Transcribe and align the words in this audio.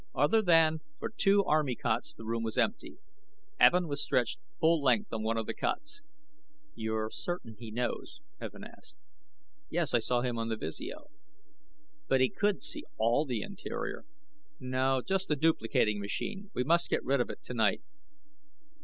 Other 0.15 0.41
than 0.41 0.79
for 0.97 1.11
two 1.15 1.43
army 1.45 1.75
cots 1.75 2.15
the 2.15 2.25
room 2.25 2.41
was 2.41 2.57
empty. 2.57 2.97
Evin 3.59 3.87
was 3.87 4.01
stretched 4.01 4.39
full 4.59 4.81
length 4.81 5.13
on 5.13 5.21
one 5.21 5.37
of 5.37 5.45
the 5.45 5.53
cots. 5.53 6.01
"You're 6.73 7.11
certain 7.11 7.55
he 7.59 7.69
knows?" 7.69 8.19
Evin 8.41 8.63
asked. 8.63 8.97
"Yes. 9.69 9.93
I 9.93 9.99
saw 9.99 10.21
him 10.21 10.39
on 10.39 10.49
the 10.49 10.57
visio." 10.57 11.11
"But 12.07 12.19
he 12.19 12.29
couldn't 12.31 12.63
see 12.63 12.83
all 12.97 13.25
the 13.27 13.43
interior?" 13.43 14.03
"No. 14.59 15.03
Just 15.05 15.27
the 15.27 15.35
duplicating 15.35 15.99
machine. 15.99 16.49
We 16.55 16.63
must 16.63 16.89
get 16.89 17.05
rid 17.05 17.21
of 17.21 17.29
it 17.29 17.43
tonight." 17.43 17.83